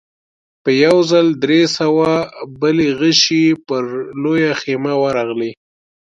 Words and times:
په 0.63 0.69
يوه 0.83 1.01
ځل 1.11 1.27
درې 1.43 1.61
سوه 1.77 2.09
بلې 2.61 2.87
غشې 2.99 3.43
پر 3.67 3.83
لويه 4.21 4.53
خيمه 4.61 4.93
ورغلې. 5.03 5.51